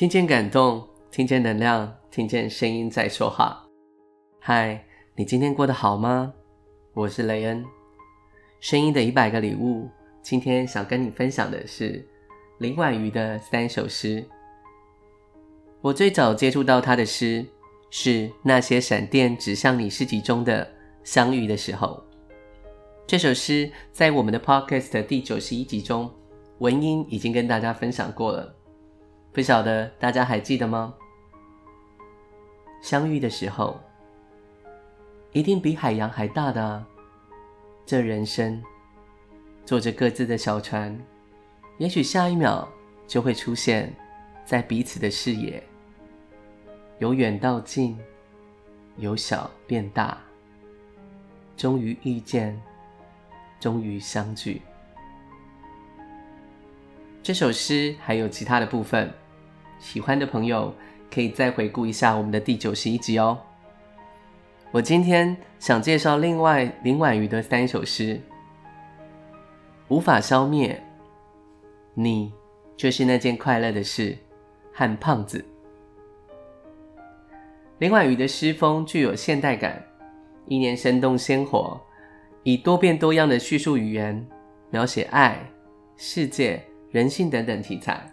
[0.00, 3.62] 听见感动，听见能量，听见声音在说话。
[4.38, 4.82] 嗨，
[5.14, 6.32] 你今天过得好吗？
[6.94, 7.62] 我是雷恩。
[8.60, 9.90] 声音的一百个礼物，
[10.22, 12.02] 今天想跟你分享的是
[12.60, 14.24] 林婉瑜的三首诗。
[15.82, 17.44] 我最早接触到她的诗，
[17.90, 20.64] 是《那些闪电指向你》诗集中的
[21.04, 22.02] 《相遇的时候》。
[23.06, 26.10] 这首诗在我们的 Podcast 第九十一集中，
[26.60, 28.56] 文音已经跟大家分享过了。
[29.32, 30.94] 不晓得大家还记得吗？
[32.82, 33.78] 相遇的时候，
[35.32, 36.84] 一定比海洋还大的啊。
[37.86, 38.62] 这人生，
[39.64, 40.98] 坐着各自的小船，
[41.78, 42.68] 也许下一秒
[43.06, 43.94] 就会出现
[44.44, 45.62] 在彼此的视野。
[46.98, 47.98] 由远到近，
[48.96, 50.18] 由小变大，
[51.56, 52.60] 终于遇见，
[53.60, 54.60] 终于相聚。
[57.22, 59.12] 这首诗还有其他的部分，
[59.80, 60.72] 喜欢的朋友
[61.12, 63.36] 可以再回顾一下我们的第九十一集哦。
[64.70, 68.14] 我今天想介绍另外林婉瑜的三首诗，
[69.88, 70.68] 《无法消灭》、
[71.94, 72.32] 《你
[72.76, 74.12] 就是那件快乐的事》
[74.72, 75.38] 和《胖子》。
[77.78, 79.82] 林婉瑜的诗风具有现代感，
[80.46, 81.80] 意念生动鲜活，
[82.44, 84.24] 以多变多样的叙述语言
[84.70, 85.44] 描写爱、
[85.96, 86.62] 世界。
[86.92, 88.04] 人性等等题材，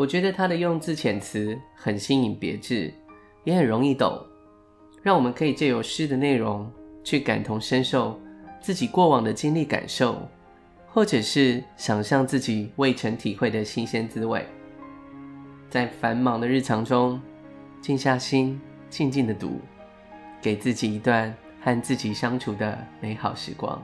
[0.00, 2.90] 我觉得他的用字遣词很新颖别致，
[3.44, 4.18] 也很容易懂，
[5.02, 6.72] 让我们可以借由诗的内容
[7.04, 8.18] 去感同身受
[8.62, 10.26] 自己过往的经历感受，
[10.86, 14.42] 或者是想象自己未曾体会的新鲜滋味。
[15.68, 17.20] 在繁忙的日常中，
[17.82, 19.60] 静下心，静静的读，
[20.40, 23.78] 给自己一段和自己相处的美好时光。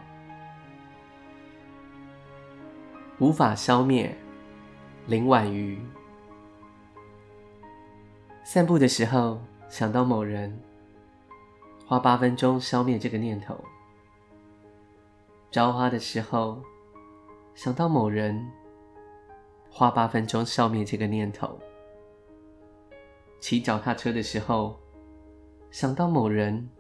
[3.19, 4.17] 无法消灭，
[5.09, 5.79] 林婉瑜。
[8.49, 10.57] 散步的时候想到某人，
[11.85, 13.59] 花八分钟消灭这个念头。
[15.51, 16.63] 浇花的时候
[17.57, 18.49] 想到某人，
[19.69, 21.59] 花八分钟消灭这个念头。
[23.41, 24.79] 骑脚踏车的时候
[25.73, 26.71] 想到某人，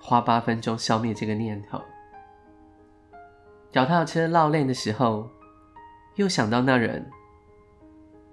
[0.00, 1.78] 花八分钟消灭这个念头。
[3.70, 5.28] 脚踏车落泪的时候，
[6.14, 7.06] 又想到那人，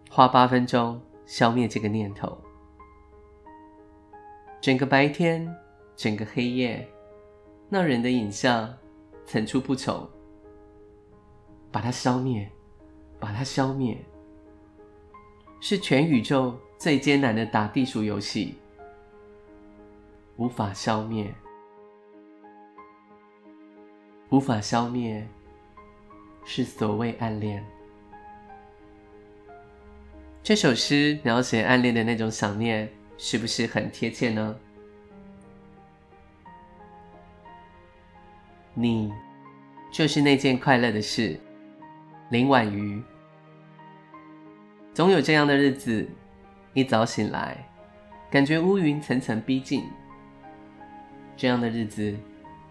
[0.10, 2.38] 花八分钟消灭这个念头。
[4.62, 5.48] 整个白天，
[5.96, 6.88] 整个黑夜，
[7.70, 8.76] 那人的影像
[9.26, 10.08] 层出不穷。
[11.72, 12.50] 把它消灭，
[13.20, 13.98] 把它消灭，
[15.60, 18.56] 是全宇宙最艰难的打地鼠游戏，
[20.38, 21.34] 无法消灭。
[24.30, 25.28] 无法消灭，
[26.46, 27.62] 是所谓暗恋。
[30.46, 34.56] 这首诗描写暗恋的那种想念，是不是很贴切呢？
[38.76, 39.12] 你
[39.92, 41.40] 就是那件快乐的事，
[42.30, 43.02] 林婉瑜。
[44.94, 46.08] 总有这样的日子，
[46.76, 47.68] 一早醒来，
[48.30, 49.84] 感觉乌云层层逼近。
[51.36, 52.16] 这样的日子。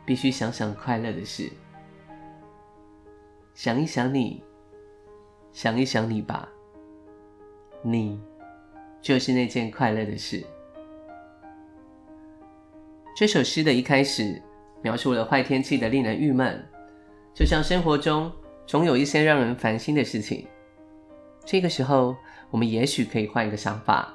[0.06, 1.50] 必须想想快乐的事，
[3.54, 4.44] 想一想你，
[5.50, 6.46] 想一想你吧，
[7.86, 8.18] 你
[9.02, 10.42] 就是那件快乐的事。
[13.14, 14.40] 这首诗的一开始
[14.82, 16.64] 描述了坏天气的令人郁闷，
[17.34, 18.32] 就像生活中
[18.66, 20.46] 总有一些让人烦心的事情。
[21.44, 22.16] 这个时候，
[22.50, 24.14] 我们也许可以换一个想法，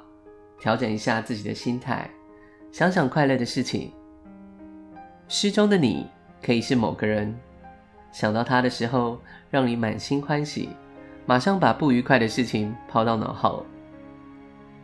[0.58, 2.10] 调整一下自己的心态，
[2.72, 3.92] 想想快乐的事情。
[5.28, 6.08] 诗中的你
[6.42, 7.32] 可以是某个人，
[8.10, 10.70] 想到他的时候，让你满心欢喜，
[11.30, 13.64] 马上把不愉快的事情抛到脑后。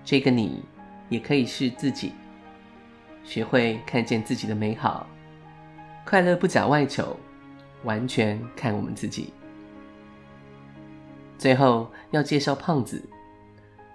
[0.04, 0.62] 这个你
[1.08, 2.12] 也可以是自己，
[3.24, 5.08] 学会看见自己的美好，
[6.04, 7.16] 快乐不假外求，
[7.82, 9.32] 完全看我们自己。
[11.37, 13.02] 最后要介绍《胖子》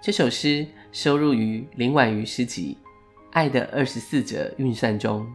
[0.02, 2.76] 这首诗，收录于林婉瑜诗集
[3.32, 5.26] 《爱的二十四则运算》中。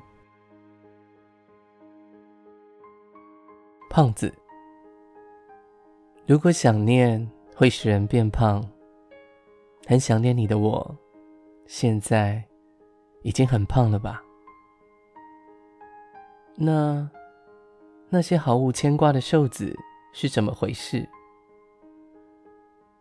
[3.89, 4.31] 胖子，
[6.27, 7.25] 如果想念
[7.55, 8.61] 会使人变胖，
[9.87, 10.93] 很想念你的我，
[11.67, 12.43] 现在
[13.21, 14.21] 已经很胖了吧？
[16.55, 17.09] 那
[18.09, 19.73] 那些毫无牵挂的瘦子
[20.11, 21.07] 是怎么回事？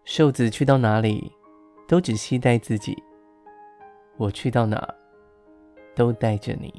[0.04, 1.32] 瘦子去到哪里，
[1.88, 2.94] 都只携带自己；
[4.18, 4.88] 我去到哪，
[5.96, 6.72] 都带着你。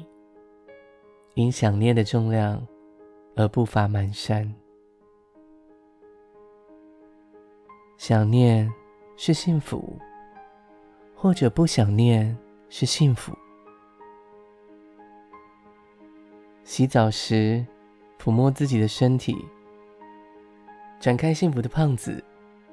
[1.34, 2.66] 因想念的重量。
[3.36, 4.50] 而步伐蹒跚，
[7.98, 8.72] 想念
[9.16, 9.98] 是幸福，
[11.16, 13.36] 或者不想念是幸福。
[16.62, 17.66] 洗澡时，
[18.16, 19.36] 抚摸自己的身体，
[21.00, 22.22] 展开幸福的胖子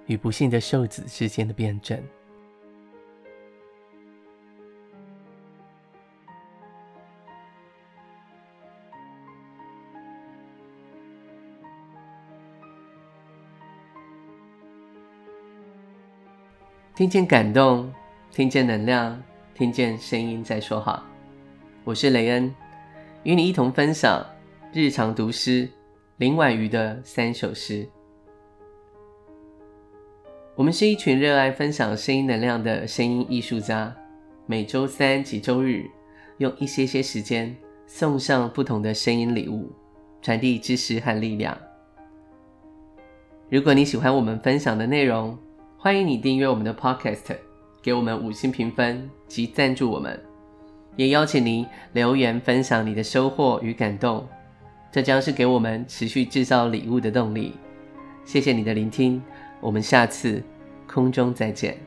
[0.05, 1.99] 与不幸的瘦子之间的辩证。
[16.95, 17.91] 听见感动，
[18.31, 19.21] 听见能量，
[19.53, 21.05] 听见声音在说话。
[21.83, 22.55] 我是雷恩，
[23.23, 24.25] 与你一同分享
[24.71, 25.69] 日常读诗
[26.15, 27.85] 林婉瑜的三首诗。
[30.55, 33.93] 我们是一群热爱分享声音能量的声音艺术家，
[34.45, 35.83] 每周三及周日
[36.37, 37.53] 用一些些时间
[37.85, 39.69] 送上不同的声音礼物，
[40.21, 41.57] 传递知识和力量。
[43.49, 45.37] 如果你喜欢我们分享的内容，
[45.85, 47.37] 欢迎你订阅我们的 Podcast，
[47.79, 50.19] 给我们五星评分及赞助我们，
[50.95, 54.27] 也邀请您留言分享你的收获与感动，
[54.91, 57.53] 这将是给我们持续制造礼物的动力。
[58.25, 59.21] 谢谢你的聆听，
[59.61, 60.41] 我们下次
[60.87, 61.77] 空中再见。